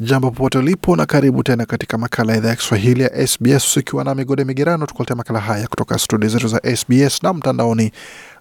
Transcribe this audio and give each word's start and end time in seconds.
Jambo 0.00 0.30
popote 0.30 0.58
ulipo 0.58 0.96
na 0.96 1.06
karibu 1.06 1.42
tena 1.42 1.66
katika 1.66 1.98
makala 1.98 2.32
ya 2.32 2.38
idhaa 2.38 2.48
ya 2.48 2.56
Kiswahili 2.56 3.02
ya 3.02 3.26
SBS 3.26 3.76
ukiwa 3.76 4.04
na 4.04 4.14
migode 4.14 4.44
migerano, 4.44 4.86
tukuletea 4.86 5.16
makala 5.16 5.40
haya 5.40 5.68
kutoka 5.68 5.98
studio 5.98 6.28
zetu 6.28 6.48
za 6.48 6.60
SBS 6.76 7.22
na 7.22 7.32
mtandaoni, 7.32 7.92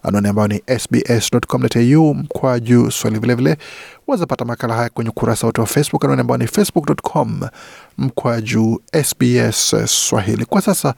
anwani 0.03 0.27
ambayo 0.27 0.47
ni 0.47 0.61
sbs.com.au 0.79 2.13
mkwaju 2.15 2.91
swahili. 2.91 3.19
Vilevile 3.21 3.57
wazapata 4.07 4.45
makala 4.45 4.73
haya 4.75 4.89
kwenye 4.89 5.09
ukurasa 5.09 5.47
wote 5.47 5.61
wa 5.61 5.67
Facebook, 5.67 6.03
anwani 6.03 6.21
ambayo 6.21 6.37
ni 6.37 6.47
facebook.com 6.47 7.41
mkwaju 7.97 8.81
SBS 9.03 9.75
Swahili. 9.85 10.45
Kwa 10.45 10.61
sasa 10.61 10.93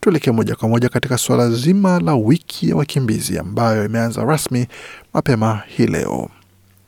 tuelekee 0.00 0.30
moja 0.30 0.56
kwa 0.56 0.68
moja 0.68 0.88
katika 0.88 1.18
suala 1.18 1.50
zima 1.50 2.00
la 2.00 2.14
wiki 2.14 2.68
ya 2.70 2.76
wakimbizi 2.76 3.38
ambayo 3.38 3.84
imeanza 3.84 4.24
rasmi 4.24 4.66
mapema 5.14 5.62
hii 5.66 5.86
leo. 5.86 6.28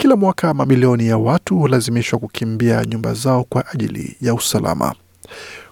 Kila 0.02 0.16
mwaka 0.16 0.54
mamilioni 0.54 1.06
ya 1.06 1.18
watu 1.18 1.58
hulazimishwa 1.58 2.18
kukimbia 2.18 2.84
nyumba 2.84 3.14
zao 3.14 3.44
kwa 3.44 3.66
ajili 3.72 4.16
ya 4.20 4.34
usalama. 4.34 4.94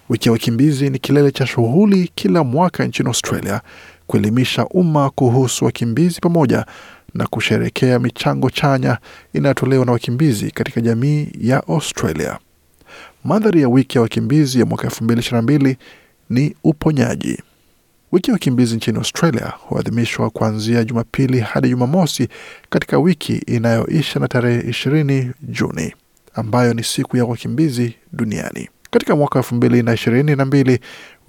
Wiki 0.08 0.28
ya 0.28 0.32
wakimbizi 0.32 0.90
ni 0.90 0.98
kilele 0.98 1.30
cha 1.30 1.46
shughuli 1.46 2.10
kila 2.14 2.44
mwaka 2.44 2.84
nchini 2.84 3.08
Australia 3.08 3.60
kuelimisha 4.06 4.66
umma 4.66 5.10
kuhusu 5.10 5.64
wakimbizi 5.64 6.20
pamoja 6.20 6.66
na 7.14 7.26
kusherekea 7.26 7.98
michango 7.98 8.50
chanya 8.50 8.98
inayotolewa 9.32 9.84
na 9.86 9.92
wakimbizi 9.92 10.50
katika 10.50 10.80
jamii 10.80 11.28
ya 11.40 11.66
Australia. 11.68 12.38
Mandhari 13.24 13.60
ya 13.62 13.68
wiki 13.68 13.98
ya 13.98 14.02
wakimbizi 14.02 14.60
ya 14.60 14.66
mwaka 14.66 14.88
2022 14.88 15.76
ni 16.30 16.56
uponyaji. 16.64 17.38
Wiki 18.12 18.30
ya 18.30 18.32
wakimbizi 18.34 18.76
nchini 18.76 18.98
Australia 18.98 19.52
huadhimishwa 19.60 20.30
kuanzia 20.30 20.84
Jumapili 20.84 21.40
hadi 21.40 21.68
Jumamosi 21.68 22.28
katika 22.70 22.98
wiki 22.98 23.32
inayoisha 23.36 24.20
na 24.20 24.28
tarehe 24.28 24.60
20 24.60 25.30
Juni, 25.42 25.94
ambayo 26.34 26.74
ni 26.74 26.84
siku 26.84 27.16
ya 27.16 27.24
wakimbizi 27.24 27.94
duniani. 28.12 28.68
Katika 28.90 29.16
mwaka 29.16 29.38
elfu 29.38 29.54
mbili 29.54 29.82
na 29.82 29.94
ishirini 29.94 30.36
na 30.36 30.44
mbili 30.44 30.78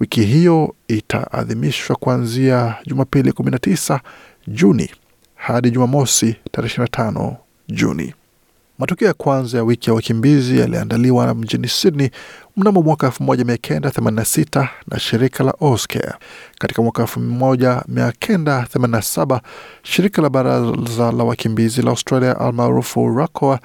wiki 0.00 0.22
hiyo 0.22 0.74
itaadhimishwa 0.88 1.96
kuanzia 1.96 2.74
Jumapili 2.86 3.30
19 3.30 4.00
Juni 4.48 4.90
hadi 5.34 5.70
Jumamosi 5.70 6.36
tarehe 6.52 6.74
25 6.82 7.36
Juni. 7.68 8.14
Matukio 8.78 9.06
ya 9.08 9.14
kwanza 9.14 9.58
ya 9.58 9.64
wiki 9.64 9.90
ya 9.90 9.94
wakimbizi 9.94 10.58
yaliandaliwa 10.58 11.34
mjini 11.34 11.68
Sydney 11.68 12.10
mnamo 12.56 12.82
mwaka 12.82 13.06
1986 13.08 14.68
na 14.88 14.98
shirika 14.98 15.44
la 15.44 15.54
Oscare. 15.60 16.12
Katika 16.58 16.82
mwaka 16.82 17.02
1987 17.02 19.40
shirika 19.82 20.22
la 20.22 20.30
baraza 20.30 21.12
la 21.12 21.24
wakimbizi 21.24 21.82
la 21.82 21.90
Australia 21.90 22.40
almaarufu 22.40 23.16
RACOA 23.16 23.58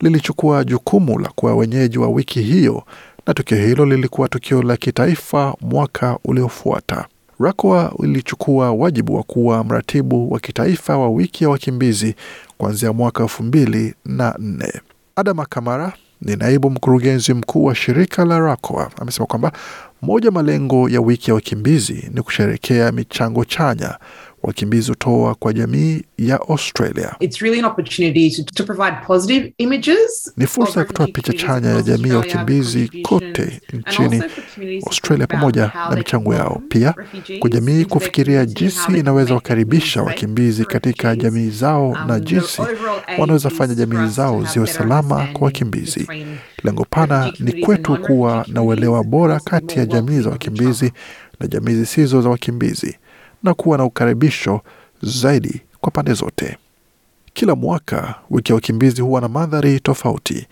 lilichukua 0.00 0.64
jukumu 0.64 1.18
la 1.18 1.28
kuwa 1.28 1.54
wenyeji 1.56 1.98
wa 1.98 2.08
wiki 2.08 2.42
hiyo, 2.42 2.82
na 3.26 3.34
tukio 3.34 3.58
hilo 3.58 3.86
lilikuwa 3.86 4.28
tukio 4.28 4.62
la 4.62 4.76
kitaifa 4.76 5.54
mwaka 5.60 6.18
uliofuata. 6.24 7.06
RACOA 7.40 7.92
ilichukua 8.02 8.72
wajibu 8.72 9.14
wa 9.14 9.22
kuwa 9.22 9.64
mratibu 9.64 10.32
wa 10.32 10.40
kitaifa 10.40 10.98
wa 10.98 11.10
wiki 11.10 11.44
ya 11.44 11.50
wakimbizi 11.50 12.14
kuanzia 12.62 12.92
mwaka 12.92 13.22
elfu 13.22 13.42
mbili 13.42 13.94
na 14.04 14.34
nne. 14.38 14.72
Adama 15.16 15.46
Kamara 15.46 15.92
ni 16.20 16.36
naibu 16.36 16.70
mkurugenzi 16.70 17.34
mkuu 17.34 17.64
wa 17.64 17.74
shirika 17.74 18.24
la 18.24 18.38
RACOA 18.38 18.90
amesema 19.00 19.26
kwamba 19.26 19.52
moja 20.02 20.30
malengo 20.30 20.88
ya 20.88 21.00
wiki 21.00 21.30
ya 21.30 21.34
wakimbizi 21.34 22.10
ni 22.14 22.22
kusherekea 22.22 22.92
michango 22.92 23.44
chanya 23.44 23.98
wakimbizi 24.42 24.88
hutoa 24.90 25.34
kwa 25.34 25.52
jamii 25.52 26.02
ya 26.18 26.40
Australia. 26.48 27.14
Really 27.40 27.62
to, 28.44 28.64
to 28.64 28.74
ni 30.36 30.46
fursa 30.46 30.80
ya 30.80 30.86
kutoa 30.86 31.06
picha 31.06 31.32
chanya 31.32 31.68
ya 31.70 31.82
jamii 31.82 32.08
ya 32.08 32.16
wakimbizi 32.18 32.88
kote 33.02 33.60
nchini 33.72 34.22
Australia 34.86 35.26
pamoja 35.26 35.70
na 35.90 35.96
michango 35.96 36.34
yao, 36.34 36.62
pia 36.68 36.94
kwa 37.38 37.50
jamii 37.50 37.84
kufikiria 37.84 38.46
jinsi 38.46 38.92
inaweza 38.98 39.34
wakaribisha 39.34 40.02
wakimbizi 40.02 40.64
katika 40.64 41.16
jamii 41.16 41.50
zao 41.50 41.98
na 42.06 42.20
jinsi 42.20 42.62
wanaweza 43.18 43.50
fanya 43.50 43.74
jamii 43.74 44.08
zao 44.10 44.44
ziwe 44.44 44.66
salama 44.66 45.26
kwa 45.32 45.44
wakimbizi. 45.44 46.08
Lengo 46.64 46.86
pana 46.90 47.32
ni 47.40 47.52
kwetu 47.52 47.96
kuwa 47.96 48.44
na 48.48 48.62
uelewa 48.62 49.04
bora 49.04 49.40
kati 49.40 49.78
ya 49.78 49.86
jamii 49.86 50.20
za 50.20 50.30
wakimbizi 50.30 50.92
na 51.40 51.46
jamii 51.46 51.74
zisizo 51.74 52.22
za 52.22 52.28
wakimbizi 52.28 52.96
na 53.42 53.54
kuwa 53.54 53.78
na 53.78 53.84
ukaribisho 53.84 54.60
zaidi 55.02 55.60
kwa 55.80 55.90
pande 55.90 56.12
zote. 56.12 56.56
Kila 57.34 57.54
mwaka 57.54 58.14
wiki 58.30 58.52
ya 58.52 58.56
wakimbizi 58.56 59.02
huwa 59.02 59.20
na 59.20 59.28
mandhari 59.28 59.80
tofauti. 59.80 60.46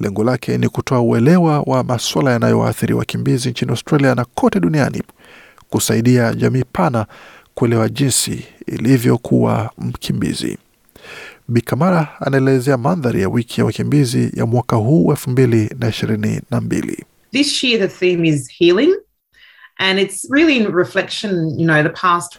Lengo 0.00 0.24
lake 0.24 0.58
ni 0.58 0.68
kutoa 0.68 1.00
uelewa 1.00 1.60
wa 1.60 1.84
masuala 1.84 2.32
yanayowaathiri 2.32 2.94
wakimbizi 2.94 3.50
nchini 3.50 3.70
Australia 3.70 4.14
na 4.14 4.24
kote 4.24 4.60
duniani, 4.60 5.02
kusaidia 5.70 6.34
jamii 6.34 6.64
pana 6.72 7.06
kuelewa 7.54 7.88
jinsi 7.88 8.44
ilivyokuwa 8.66 9.70
mkimbizi. 9.78 10.58
Bikamara 11.48 12.08
anaelezea 12.20 12.76
mandhari 12.76 13.22
ya 13.22 13.28
wiki 13.28 13.60
ya 13.60 13.64
wakimbizi 13.64 14.30
ya 14.34 14.46
mwaka 14.46 14.76
huu 14.76 15.10
elfu 15.10 15.30
mbili 15.30 15.70
na 15.78 15.88
ishirini 15.88 16.40
na 16.50 16.60
mbili. 16.60 17.04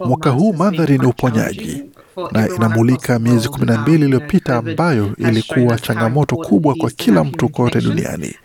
Mwaka 0.05 0.29
huu 0.29 0.53
mandhari 0.53 0.97
ni 0.97 1.05
uponyaji 1.05 1.83
na 2.31 2.47
inamulika 2.55 3.19
miezi 3.19 3.49
kumi 3.49 3.65
na 3.65 3.77
mbili 3.81 4.05
iliyopita 4.05 4.55
ambayo 4.57 5.15
ilikuwa 5.17 5.79
changamoto 5.79 6.35
kubwa 6.35 6.75
kwa 6.75 6.89
kila 6.91 7.23
mtu 7.23 7.49
kote 7.49 7.81
duniani. 7.81 8.35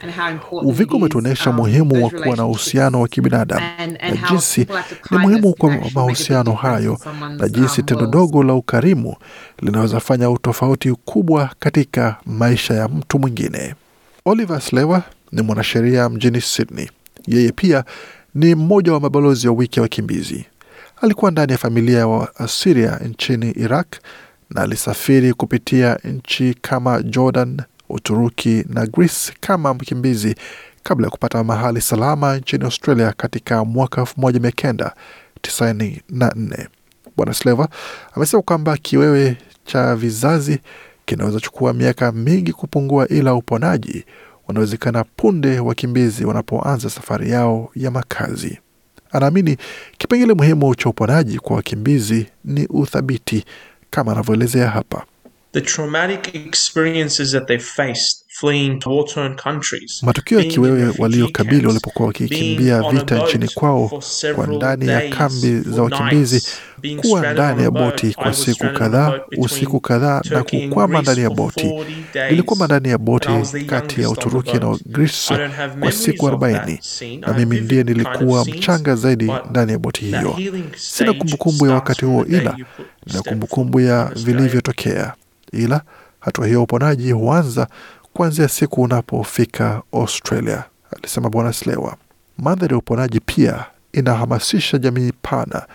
Uviko 0.53 0.97
umetuonyesha 0.97 1.50
umuhimu 1.50 2.05
wa 2.05 2.10
kuwa 2.10 2.37
na 2.37 2.47
uhusiano 2.47 3.00
wa 3.00 3.09
kibinadamu 3.09 3.66
na 4.03 4.16
jinsi 4.31 4.66
ni 5.11 5.19
muhimu 5.19 5.55
kwa 5.55 5.76
mahusiano 5.94 6.53
hayo 6.53 6.99
na 7.38 7.49
jinsi 7.49 7.82
tendo 7.82 8.06
dogo 8.06 8.43
la 8.43 8.55
ukarimu 8.55 9.16
linaweza 9.62 10.00
fanya 10.00 10.31
utofauti 10.31 10.93
kubwa 10.93 11.50
katika 11.59 12.16
maisha 12.26 12.75
ya 12.75 12.88
mtu 12.88 13.19
mwingine. 13.19 13.75
Oliver 14.25 14.61
Slewa 14.61 15.03
ni 15.32 15.43
mwanasheria 15.43 16.09
mjini 16.09 16.41
Sydney. 16.41 16.91
Yeye 17.26 17.53
pia 17.53 17.84
ni 18.34 18.54
mmoja 18.54 18.92
wa 18.92 19.00
mabalozi 19.00 19.48
wa 19.48 19.54
wiki 19.54 19.78
ya 19.78 19.82
wakimbizi. 19.82 20.46
Alikuwa 21.00 21.30
ndani 21.30 21.52
ya 21.52 21.58
familia 21.58 21.98
ya 21.98 22.06
wa 22.06 22.36
Asiria 22.36 22.96
nchini 22.96 23.50
Iraq 23.50 23.86
na 24.50 24.62
alisafiri 24.62 25.32
kupitia 25.34 25.98
nchi 26.04 26.54
kama 26.60 27.02
Jordan, 27.02 27.62
Uturuki 27.88 28.64
na 28.68 28.86
Greece 28.86 29.32
kama 29.40 29.74
mkimbizi 29.74 30.34
kabla 30.82 31.06
ya 31.06 31.10
kupata 31.10 31.44
mahali 31.44 31.80
salama 31.80 32.36
nchini 32.36 32.64
Australia 32.64 33.12
katika 33.16 33.64
mwaka 33.64 34.02
1994. 34.02 36.66
Bwana 37.16 37.34
Sleva 37.34 37.68
amesema 38.14 38.42
kwamba 38.42 38.76
kiwewe 38.76 39.36
cha 39.64 39.96
vizazi 39.96 40.58
kinaweza 41.04 41.40
chukua 41.40 41.72
miaka 41.72 42.12
mingi 42.12 42.52
kupungua, 42.52 43.08
ila 43.08 43.34
uponaji 43.34 44.04
wanawezekana 44.49 45.05
punde 45.05 45.60
wakimbizi 45.60 46.25
wanapoanza 46.25 46.91
safari 46.91 47.31
yao 47.31 47.71
ya 47.75 47.91
makazi. 47.91 48.59
Anaamini 49.12 49.56
kipengele 49.99 50.34
muhimu 50.34 50.75
cha 50.75 50.88
uponaji 50.88 51.38
kwa 51.38 51.56
wakimbizi 51.56 52.27
ni 52.44 52.66
uthabiti, 52.66 53.44
kama 53.91 54.12
anavyoelezea 54.12 54.69
hapa. 54.71 55.05
The 55.53 55.60
traumatic 55.60 56.34
experiences 56.34 57.31
that 57.32 57.47
they 57.47 57.59
faced 57.59 58.23
fleeing 58.40 58.78
to 58.80 58.90
war-torn 58.90 59.36
countries, 59.36 60.02
Matukio 60.02 60.38
ya 60.38 60.44
kiwewe 60.44 60.94
waliokabili 60.98 61.66
walipokuwa 61.66 62.06
wakikimbia 62.08 62.82
vita 62.90 63.19
nchini 63.25 63.48
kwao 63.48 64.02
kwa 64.34 64.46
ndani 64.46 64.86
ya 64.88 65.08
kambi 65.08 65.60
za 65.60 65.82
wakimbizi, 65.82 66.42
kuwa 67.00 67.32
ndani 67.32 67.62
ya 67.62 67.70
boti 67.70 68.14
kwa 68.14 68.32
siku 68.34 68.66
kadhaa, 68.78 69.20
usiku 69.38 69.81
kadhaa 69.81 70.22
na 70.31 70.42
kukwama 70.44 71.02
ndani 71.02 71.20
ya 71.20 71.31
boti. 71.31 71.72
Nilikwama 72.31 72.64
ndani 72.66 72.88
ya 72.88 72.98
boti 72.98 73.28
kati 73.66 74.02
ya 74.02 74.10
Uturuki 74.10 74.52
na. 74.58 74.78
Greece 74.87 75.34
I 75.34 75.38
don't 75.38 75.54
have 75.54 75.80
kwa 75.80 75.92
siku 75.92 76.28
arobaini 76.28 76.80
na 77.20 77.32
mimi 77.32 77.60
ndiye 77.60 77.82
nilikuwa 77.82 78.44
mchanga 78.44 78.94
zaidi 78.96 79.32
ndani 79.50 79.72
ya 79.72 79.78
boti 79.78 80.04
hiyo. 80.04 80.37
Sina 80.76 81.12
kumbukumbu 81.12 81.66
ya 81.66 81.75
wakati 81.75 82.04
huo, 82.04 82.25
ila 82.26 82.56
na 83.14 83.22
kumbukumbu 83.22 83.80
ya 83.80 84.04
vilivyotokea, 84.16 85.12
ila 85.52 85.82
hatua 86.20 86.46
hiyo 86.46 86.62
uponaji 86.62 87.12
huanza 87.12 87.66
kuanzia 88.14 88.49
siku 88.49 88.82
unapofika 88.82 89.82
Australia, 89.93 90.64
alisema 90.96 91.31
Bwana 91.31 91.52
Slewa. 91.52 91.96
Mandhari 92.38 92.72
ya 92.72 92.78
uponaji 92.78 93.20
pia 93.20 93.64
inahamasisha 93.93 94.78
jamii 94.78 95.12
pana 95.22 95.66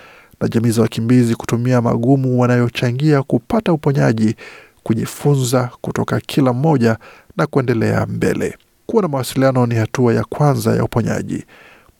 na 0.41 0.47
jamii 0.47 0.69
za 0.71 0.81
wakimbizi 0.81 1.35
kutumia 1.35 1.81
magumu 1.81 2.39
wanayochangia 2.41 3.23
kupata 3.23 3.73
uponyaji, 3.73 4.35
kujifunza 4.83 5.69
kutoka 5.81 6.19
kila 6.19 6.53
mmoja 6.53 6.97
na 7.37 7.47
kuendelea 7.47 8.05
mbele. 8.05 8.57
Kuwa 8.85 9.01
na 9.01 9.07
mawasiliano 9.07 9.65
ni 9.65 9.75
hatua 9.75 10.13
ya 10.13 10.23
kwanza 10.23 10.75
ya 10.75 10.83
uponyaji. 10.83 11.45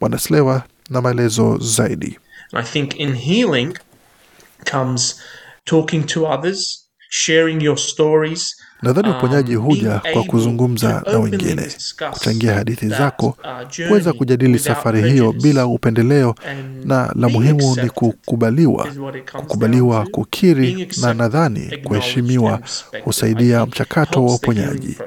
Bwana 0.00 0.18
Slewa 0.18 0.62
na 0.90 1.00
maelezo 1.00 1.58
zaidi. 1.58 2.18
I 2.52 2.62
think 2.62 3.00
in 3.00 3.14
healing 3.14 3.78
comes 4.70 5.20
talking 5.64 6.06
to 6.06 6.24
others, 6.26 6.88
sharing 7.10 7.62
your 7.62 7.78
stories. 7.78 8.56
Nadhani 8.82 9.08
um, 9.08 9.16
uponyaji 9.16 9.54
huja 9.54 10.00
kwa 10.12 10.24
kuzungumza 10.24 11.02
na 11.12 11.18
wengine, 11.18 11.68
kuchangia 12.12 12.54
hadithi 12.54 12.88
zako, 12.88 13.26
uh, 13.26 13.86
kuweza 13.88 14.12
kujadili 14.12 14.58
safari 14.58 15.10
hiyo 15.10 15.32
bila 15.32 15.66
upendeleo, 15.66 16.34
na 16.84 17.12
la 17.16 17.28
muhimu 17.28 17.76
ni 17.82 17.90
kukubaliwa. 17.90 18.88
Kukubaliwa, 19.32 20.06
kukiri 20.06 20.88
na 21.00 21.14
nadhani 21.14 21.70
kuheshimiwa 21.84 22.60
husaidia 23.04 23.66
mchakato 23.66 24.24
wa 24.24 24.34
uponyaji. 24.34 24.98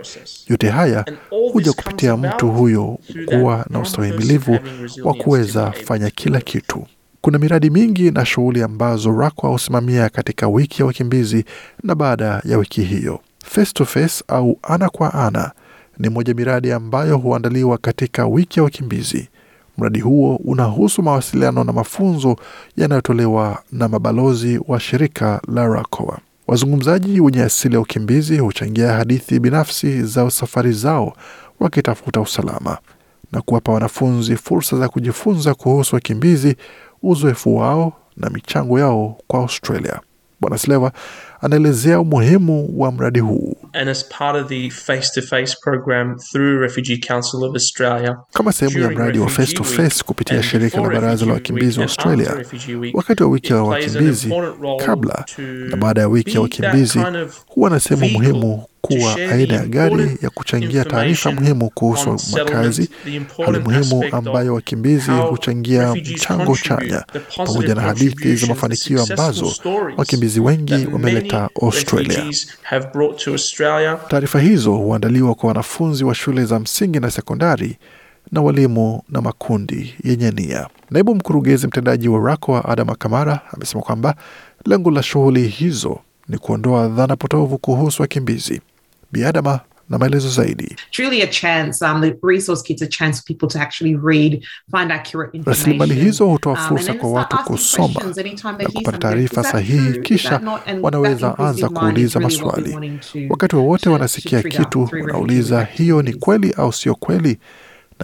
Yote 0.50 0.70
haya 0.70 1.06
huja 1.54 1.74
kupitia 1.74 2.18
mtu 2.18 2.52
huyo 2.52 3.00
kuwa 3.26 3.66
na 3.70 3.80
ustahimilivu 3.80 4.60
wa 5.04 5.14
kuweza 5.14 5.72
fanya 5.72 6.10
kila 6.10 6.42
kitu. 6.42 6.88
Kuna 7.22 7.40
miradi 7.40 7.70
mingi 7.70 8.12
na 8.12 8.26
shughuli 8.26 8.62
ambazo 8.64 9.12
Rakwa 9.20 9.50
husimamia 9.50 10.10
katika 10.10 10.48
wiki 10.48 10.82
ya 10.82 10.86
wakimbizi 10.86 11.46
na 11.84 11.96
baada 11.96 12.42
ya 12.46 12.58
wiki 12.58 12.82
hiyo. 12.84 13.20
Face 13.44 13.74
to 13.74 13.86
face 13.86 14.24
au 14.28 14.60
ana 14.64 14.90
kwa 14.90 15.14
ana 15.14 15.52
ni 15.98 16.10
moja 16.10 16.34
miradi 16.34 16.72
ambayo 16.72 17.18
huandaliwa 17.18 17.78
katika 17.78 18.28
wiki 18.28 18.60
ya 18.60 18.64
wakimbizi. 18.64 19.30
Mradi 19.78 20.00
huo 20.00 20.36
unahusu 20.36 21.04
mawasiliano 21.04 21.64
na 21.64 21.74
mafunzo 21.74 22.36
yanayotolewa 22.78 23.64
na 23.72 23.88
mabalozi 23.88 24.60
wa 24.68 24.80
shirika 24.80 25.42
la 25.48 25.68
Rakoa. 25.68 26.18
Wazungumzaji 26.48 27.22
wenye 27.22 27.42
asili 27.44 27.74
ya 27.76 27.82
ukimbizi 27.82 28.38
huchangia 28.38 28.94
hadithi 28.94 29.40
binafsi 29.40 30.04
za 30.04 30.32
safari 30.32 30.72
zao 30.72 31.14
wakitafuta 31.60 32.22
usalama 32.22 32.78
na 33.32 33.42
kuwapa 33.42 33.72
wanafunzi 33.72 34.36
fursa 34.36 34.78
za 34.78 34.90
kujifunza 34.90 35.54
kuhusu 35.54 35.96
wakimbizi, 35.96 36.56
uzoefu 37.04 37.58
wao 37.58 37.94
na 38.18 38.30
michango 38.30 38.80
yao 38.80 39.18
kwa 39.28 39.40
Australia. 39.40 40.00
Bwana 40.44 40.58
Sleva 40.58 40.92
anaelezea 41.42 42.00
umuhimu 42.00 42.70
wa 42.78 42.92
mradi 42.92 43.20
huu. 43.20 43.56
And 43.74 43.90
as 43.90 44.06
part 44.10 44.36
of 44.42 44.48
the 44.48 44.70
face 44.70 45.12
to 45.16 45.22
face 45.22 45.58
program 45.64 46.16
through 46.32 46.62
Refugee 46.62 46.98
Council 46.98 47.44
of 47.44 47.56
Australia, 47.56 48.18
Kama 48.34 48.52
sehemu 48.54 48.80
ya 48.84 48.90
mradi 48.90 49.20
wa 49.20 49.30
face 49.30 49.54
to 49.54 49.64
face 49.64 50.04
kupitia 50.04 50.44
shirika 50.44 50.82
la 50.82 50.90
baraza 50.90 51.26
la 51.26 51.34
wakimbizi 51.34 51.80
wa 51.80 51.86
Australia, 51.86 52.36
Week, 52.80 52.96
wakati 52.96 53.24
wa 53.24 53.30
wiki 53.30 53.54
ya 53.54 53.64
wakimbizi, 53.64 54.34
kabla 54.86 55.26
na 55.70 55.78
baada 55.78 56.02
ya 56.02 56.08
wiki 56.08 56.36
ya 56.36 56.42
wakimbizi, 56.42 57.00
kind 57.00 57.16
of 57.16 57.40
huwa 57.48 57.70
na 57.70 57.80
sehemu 57.80 58.10
muhimu 58.10 58.64
kuwa 58.88 59.16
aina 59.16 59.54
ya 59.54 59.66
gari 59.66 60.18
ya 60.22 60.30
kuchangia 60.30 60.86
taarifa 60.86 61.32
muhimu 61.32 61.70
kuhusu 61.70 62.18
makazi, 62.38 62.90
hali 63.46 63.60
muhimu 63.60 64.04
ambayo 64.12 64.54
wakimbizi 64.54 65.12
huchangia 65.12 65.96
mchango 65.96 66.58
chanya, 66.58 67.04
pamoja 67.38 67.76
na 67.76 67.82
hadithi 67.82 68.36
za 68.36 68.48
mafanikio 68.48 69.04
ambazo 69.04 69.54
wakimbizi 69.98 70.40
wengi 70.40 70.88
wameleta 70.94 71.50
Australia. 71.62 72.24
Taarifa 74.08 74.40
hizo 74.40 74.72
huandaliwa 74.72 75.36
kwa 75.36 75.48
wanafunzi 75.48 76.04
wa 76.04 76.16
shule 76.16 76.46
za 76.46 76.60
msingi 76.60 77.00
na 77.00 77.12
sekondari 77.12 77.78
na 78.32 78.42
walimu 78.42 79.02
na 79.10 79.22
makundi 79.22 79.96
yenye 80.04 80.32
nia. 80.32 80.68
Naibu 80.92 81.16
mkurugenzi 81.16 81.68
mtendaji 81.68 82.08
wa 82.10 82.20
RACOA 82.30 82.66
Adama 82.66 82.96
Kamara 82.96 83.40
amesema 83.54 83.82
kwamba 83.84 84.16
lengo 84.66 84.92
la 84.92 85.04
shughuli 85.04 85.48
hizo 85.48 86.00
ni 86.30 86.38
kuondoa 86.38 86.88
dhana 86.88 87.16
potovu 87.16 87.58
kuhusu 87.58 88.02
wakimbizi. 88.02 88.62
Bi 89.14 89.26
Adama 89.26 89.60
na 89.90 89.98
maelezo 89.98 90.30
zaidi. 90.30 90.76
Um, 91.82 92.02
the 92.02 92.16
resource 92.24 92.62
kits 92.64 92.82
a 92.82 92.88
chance 92.88 93.20
for 93.20 93.26
people 93.28 93.48
to 93.48 93.60
actually 93.60 93.96
read, 93.96 94.44
find 94.72 94.92
accurate 94.92 95.38
information. 95.38 95.64
Rasilimali 95.74 95.96
hizo 95.96 96.26
hutoa 96.26 96.54
um, 96.54 96.60
fursa 96.68 96.94
kwa 96.94 97.12
watu 97.12 97.38
kusoma 97.38 98.02
na 98.58 98.66
kupata 98.70 98.98
taarifa 98.98 99.44
sahihi, 99.44 100.00
kisha 100.02 100.42
wanaweza 100.82 101.38
anza 101.38 101.70
kuuliza 101.70 102.20
maswali. 102.20 103.00
Wakati 103.30 103.56
wowote 103.56 103.90
wanasikia 103.90 104.44
kitu, 104.44 104.90
wanauliza 105.02 105.64
hiyo 105.64 106.02
ni 106.02 106.14
kweli 106.14 106.54
au 106.58 106.74
sio 106.74 106.96
kweli, 106.96 107.38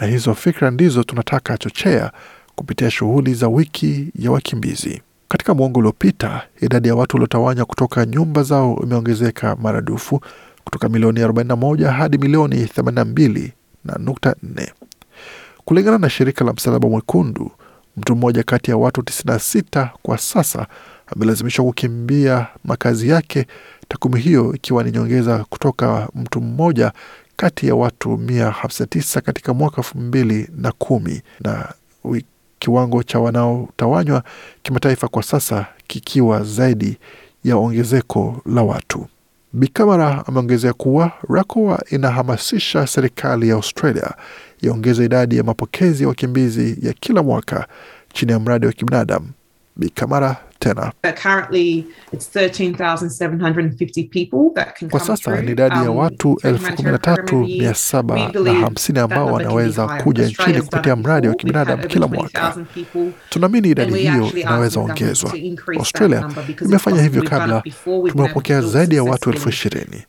na 0.02 0.08
hizo 0.08 0.36
fikra 0.36 0.72
ndizo 0.72 1.04
tunataka 1.04 1.58
chochea 1.58 2.12
kupitia 2.56 2.92
shughuli 2.92 3.34
za 3.34 3.48
wiki 3.48 4.08
ya 4.16 4.32
wakimbizi. 4.32 5.02
Katika 5.28 5.54
mwongo 5.54 5.80
uliopita, 5.80 6.42
idadi 6.62 6.88
ya 6.88 6.96
watu 6.96 7.16
waliotawanywa 7.16 7.66
kutoka 7.66 8.06
nyumba 8.06 8.44
zao 8.44 8.80
imeongezeka 8.84 9.56
maradufu 9.56 10.22
kutoka 10.70 10.90
milioni 10.90 11.20
41 11.24 11.90
hadi 11.92 12.18
milioni 12.18 12.66
82 12.66 13.50
na 13.86 13.96
nukta 14.00 14.36
4. 14.56 14.68
Kulingana 15.66 15.98
na 15.98 16.10
shirika 16.10 16.46
la 16.46 16.54
Msalaba 16.54 16.90
Mwekundu, 16.90 17.52
mtu 17.98 18.16
mmoja 18.16 18.44
kati 18.44 18.72
ya 18.72 18.78
watu 18.78 19.02
96 19.02 19.90
kwa 20.02 20.18
sasa 20.18 20.68
amelazimishwa 21.08 21.66
kukimbia 21.66 22.48
makazi 22.64 23.10
yake, 23.10 23.46
takwimu 23.88 24.16
hiyo 24.16 24.54
ikiwa 24.56 24.84
ni 24.84 24.92
nyongeza 24.92 25.46
kutoka 25.50 26.08
mtu 26.16 26.42
mmoja 26.42 26.92
kati 27.36 27.68
ya 27.68 27.76
watu 27.76 28.10
159 28.10 29.22
katika 29.22 29.54
mwaka 29.54 29.78
elfu 29.78 29.98
mbili 29.98 30.50
na 30.58 30.74
na 31.40 31.74
kiwango 32.60 33.04
cha 33.04 33.20
wanaotawanywa 33.20 34.24
kimataifa 34.64 35.08
kwa 35.08 35.24
sasa 35.24 35.66
kikiwa 35.88 36.44
zaidi 36.44 36.98
ya 37.44 37.58
ongezeko 37.58 38.42
la 38.46 38.62
watu. 38.64 39.08
Bikamara 39.54 40.24
ameongezea 40.28 40.74
kuwa 40.74 41.12
RACOA 41.30 41.84
inahamasisha 41.90 42.88
serikali 42.88 43.50
ya 43.50 43.56
Australia 43.56 44.12
iongeze 44.62 45.06
idadi 45.06 45.38
ya 45.38 45.44
mapokezi 45.44 46.04
ya 46.04 46.10
wakimbizi 46.10 46.78
ya 46.88 46.94
kila 46.94 47.24
mwaka 47.24 47.68
chini 48.14 48.32
ya 48.32 48.40
mradi 48.40 48.66
wa 48.66 48.72
kibinadamu. 48.72 49.28
Bikamara 49.76 50.38
tena 50.60 50.92
currently, 51.24 51.86
it's 52.14 52.28
13,750 52.28 54.04
people 54.08 54.52
that 54.56 54.76
can 54.76 54.90
kwa 54.90 55.00
sasa 55.00 55.42
ni 55.42 55.52
idadi 55.52 55.76
ya 55.76 55.92
um, 55.92 55.98
watu 55.98 56.40
elfu 56.44 56.74
kumi 56.76 56.92
na 56.92 56.98
tatu 56.98 57.36
mia 57.40 57.74
saba 57.74 58.32
na 58.44 58.54
hamsini 58.54 59.00
ambao 59.00 59.26
wanaweza 59.34 59.88
kuja 59.88 60.26
nchini 60.28 60.62
kupitia 60.62 60.96
mradi 60.96 61.28
wa 61.28 61.36
kibinadamu 61.36 61.88
kila 61.88 62.08
mwaka. 62.08 62.56
Tunaamini 63.30 63.70
idadi 63.70 63.94
hiyo 63.94 64.32
inaweza 64.36 64.80
ongezwa. 64.80 65.34
Australia 65.78 66.30
imefanya 66.62 67.02
hivyo 67.02 67.24
kabla. 67.24 67.64
Tumewapokea 68.12 68.62
zaidi 68.62 68.96
ya 68.96 69.04
watu 69.04 69.30
elfu 69.30 69.50
ishirini. 69.50 70.04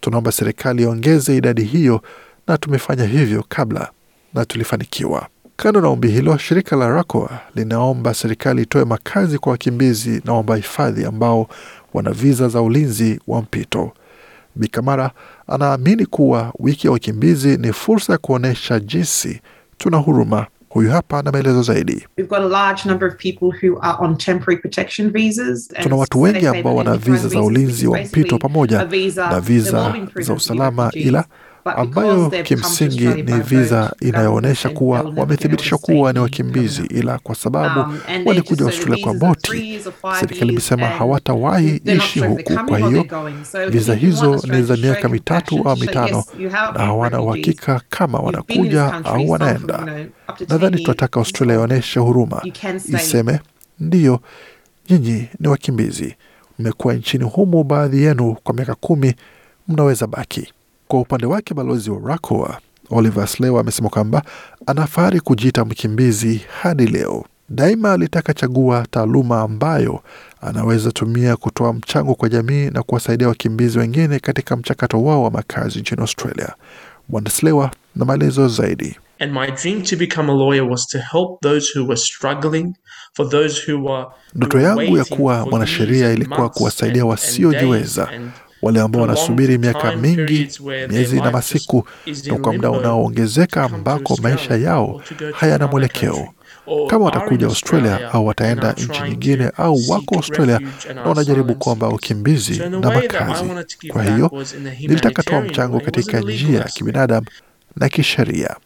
Tunaomba 0.00 0.32
serikali 0.32 0.82
iongeze 0.82 1.36
idadi 1.36 1.62
hiyo, 1.64 2.02
na 2.46 2.58
tumefanya 2.58 3.04
hivyo 3.04 3.44
kabla 3.48 3.90
na 4.34 4.44
tulifanikiwa. 4.44 5.28
Kando 5.56 5.80
na 5.80 5.88
ombi 5.88 6.08
hilo, 6.08 6.38
shirika 6.38 6.76
la 6.76 6.88
RACOA 6.88 7.40
linaomba 7.54 8.14
serikali 8.14 8.62
itoe 8.62 8.84
makazi 8.84 9.38
kwa 9.38 9.52
wakimbizi 9.52 10.22
na 10.24 10.32
waomba 10.32 10.56
hifadhi 10.56 11.04
ambao 11.04 11.48
wana 11.94 12.10
viza 12.10 12.48
za 12.48 12.62
ulinzi 12.62 13.20
wa 13.26 13.42
mpito. 13.42 13.92
Bikamara 14.54 15.10
anaamini 15.46 16.06
kuwa 16.06 16.52
wiki 16.58 16.86
ya 16.86 16.92
wakimbizi 16.92 17.56
ni 17.56 17.72
fursa 17.72 18.12
ya 18.12 18.18
kuonyesha 18.18 18.80
jinsi 18.80 19.40
tuna 19.78 19.96
huruma. 19.96 20.46
Huyu 20.68 20.90
hapa 20.90 21.22
na 21.22 21.32
maelezo 21.32 21.62
zaidi. 21.62 22.06
We've 22.18 22.28
got 22.28 22.38
a 22.38 22.48
large 22.48 22.82
number 22.88 23.08
of 23.08 23.14
people 23.16 23.46
who 23.66 23.78
are 23.82 23.96
on 24.00 24.16
temporary 24.16 24.56
protection 24.60 25.10
visas. 25.10 25.70
And 25.74 25.82
Tuna 25.82 25.96
watu 25.96 26.20
wengi 26.22 26.46
ambao 26.46 26.76
wana 26.76 26.96
viza 26.96 27.28
za 27.28 27.42
ulinzi 27.42 27.86
wa 27.86 28.00
mpito 28.00 28.38
pamoja 28.38 28.78
na 29.30 29.40
viza 29.40 29.94
za 30.20 30.32
usalama, 30.34 30.90
ila 30.94 31.24
ambayo 31.64 32.30
kimsingi 32.30 33.06
ni 33.06 33.40
viza 33.40 33.94
inayoonyesha 34.00 34.68
kuwa 34.68 35.00
wamethibitishwa 35.16 35.78
kuwa 35.78 36.12
ni 36.12 36.18
wakimbizi, 36.18 36.82
ila 36.82 37.18
kwa 37.18 37.34
sababu 37.34 37.80
Um, 37.80 38.26
walikuja 38.26 38.64
Australia 38.64 39.04
kwa 39.04 39.14
boti, 39.14 39.80
serikali 40.20 40.52
imesema 40.52 40.86
hawatawahi 40.86 41.82
ishi 41.84 42.20
huku. 42.20 42.52
Kwa 42.68 42.78
hiyo 42.78 43.06
viza 43.68 43.94
hizo 43.94 44.40
ni 44.44 44.62
za 44.62 44.76
miaka 44.76 45.08
mitatu 45.08 45.68
au 45.68 45.76
mitano. 45.76 46.24
na 46.74 46.78
hawana 46.86 47.20
uhakika 47.20 47.80
kama 47.90 48.18
wanakuja 48.18 48.92
au 49.04 49.30
wanaenda. 49.30 49.74
you 49.78 49.84
know, 49.84 50.04
up 50.28 50.36
to 50.38 50.44
10 50.44 50.52
Nadhani 50.52 50.82
tunataka 50.82 51.20
Australia 51.20 51.54
ionyeshe 51.54 52.00
huruma, 52.00 52.42
iseme 52.88 53.40
ndiyo, 53.80 54.20
nyinyi 54.90 55.28
ni 55.40 55.48
wakimbizi, 55.48 56.14
mmekuwa 56.58 56.94
nchini 56.94 57.24
humu, 57.24 57.64
baadhi 57.64 58.02
yenu 58.02 58.36
kwa 58.44 58.54
miaka 58.54 58.74
kumi, 58.74 59.14
mnaweza 59.68 60.06
baki. 60.06 60.52
Kwa 60.94 61.00
upande 61.00 61.26
wake, 61.26 61.54
balozi 61.54 61.90
wa 61.90 62.00
RACOA 62.10 62.58
Oliver 62.90 63.26
Slewa 63.28 63.60
amesema 63.60 63.88
kwamba 63.88 64.22
ana 64.66 64.86
fahari 64.86 65.20
kujiita 65.20 65.64
mkimbizi 65.64 66.40
hadi 66.62 66.86
leo. 66.86 67.24
Daima 67.48 67.92
alitaka 67.92 68.34
chagua 68.34 68.86
taaluma 68.90 69.40
ambayo 69.40 70.00
anaweza 70.40 70.92
tumia 70.92 71.36
kutoa 71.36 71.72
mchango 71.72 72.14
kwa 72.14 72.28
jamii 72.28 72.70
na 72.70 72.82
kuwasaidia 72.82 73.28
wakimbizi 73.28 73.78
wengine 73.78 74.18
katika 74.18 74.56
mchakato 74.56 75.02
wao 75.04 75.22
wa 75.22 75.30
makazi 75.30 75.80
nchini 75.80 76.00
Australia. 76.00 76.52
Bwana 77.08 77.30
Slewa 77.30 77.70
na 77.96 78.04
maelezo 78.04 78.48
zaidi. 78.48 78.96
And 79.20 79.32
my 79.32 79.50
dream 79.50 79.82
to 79.82 79.96
become 79.96 80.28
a 80.32 80.34
lawyer 80.34 80.64
was 80.64 80.86
to 80.86 80.98
help 80.98 81.40
those 81.42 81.78
who 81.78 81.84
were 81.86 81.96
struggling, 81.96 82.74
for 83.16 83.24
those 83.28 83.72
who 83.72 83.84
were 83.84 84.06
Ndoto 84.34 84.60
yangu 84.60 84.96
ya 84.96 85.04
kuwa 85.04 85.46
mwanasheria 85.46 86.12
ilikuwa 86.12 86.48
kuwasaidia 86.48 87.04
wasiojiweza, 87.06 88.08
wale 88.64 88.80
ambao 88.80 89.02
wanasubiri 89.02 89.58
miaka 89.58 89.96
mingi, 89.96 90.48
miezi 90.88 91.20
na 91.20 91.30
masiku, 91.30 91.84
na 92.26 92.38
kwa 92.38 92.52
muda 92.52 92.70
unaoongezeka 92.70 93.62
ambako 93.64 94.16
maisha 94.22 94.56
yao 94.56 95.02
hayana 95.34 95.66
mwelekeo. 95.66 96.28
Kama 96.88 97.04
watakuja 97.04 97.46
Australia 97.46 98.12
au 98.12 98.26
wataenda 98.26 98.72
nchi 98.72 99.02
nyingine 99.02 99.50
au 99.56 99.78
wako 99.88 100.14
Australia 100.14 100.60
na 100.94 101.02
wanajaribu 101.02 101.54
kuomba 101.54 101.88
ukimbizi 101.88 102.54
So 102.54 102.68
na 102.68 102.90
makazi. 102.90 103.44
Kwa 103.88 104.04
hiyo 104.04 104.44
nilitaka 104.80 105.22
toa 105.22 105.40
mchango 105.40 105.80
katika 105.80 106.20
njia 106.20 106.58
ya 106.58 106.64
kibinadamu 106.64 107.26
na 107.76 107.88
kisheria, 107.88 108.56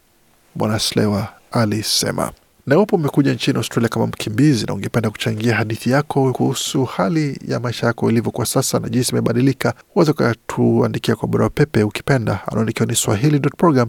Bwana 0.55 0.79
Slewa 0.79 1.29
alisema. 1.53 2.33
Na 2.69 2.75
iwapo 2.75 2.97
umekuja 2.97 3.35
nchini 3.35 3.57
Australia 3.59 3.89
kama 3.89 4.07
mkimbizi 4.07 4.67
na 4.67 4.75
ungependa 4.75 5.11
kuchangia 5.11 5.55
hadithi 5.55 5.91
yako 5.91 6.33
kuhusu 6.33 6.85
hali 6.85 7.41
ya 7.49 7.61
maisha 7.61 7.87
yako 7.87 8.11
ilivyo 8.11 8.31
kwa 8.31 8.47
sasa 8.47 8.79
na 8.79 8.89
jinsi 8.89 9.13
imebadilika, 9.13 9.75
uweze 9.95 10.11
ukatuandikia 10.11 11.17
kwa 11.17 11.29
barua 11.29 11.51
pepe 11.51 11.83
ukipenda, 11.83 12.41
anaandikiwa 12.47 12.87
ni 12.87 12.95
swahili.program. 12.95 13.89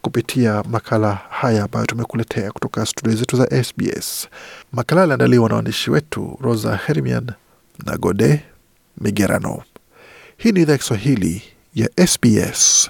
kupitia 0.01 0.63
makala 0.63 1.13
haya 1.29 1.63
ambayo 1.63 1.85
tumekuletea 1.85 2.51
kutoka 2.51 2.85
studio 2.85 3.15
zetu 3.17 3.37
za 3.37 3.63
SBS. 3.63 4.27
Makala 4.71 5.01
yaliandaliwa 5.01 5.49
na 5.49 5.55
waandishi 5.55 5.91
wetu 5.91 6.37
Rosa 6.41 6.75
Hermian 6.85 7.31
na 7.85 7.97
Gode 7.97 8.41
Migerano. 9.01 9.61
Hii 10.37 10.51
ni 10.51 10.61
idhaa 10.61 10.71
ya 10.71 10.77
Kiswahili 10.77 11.41
ya 11.75 11.89
SBS. 12.07 12.89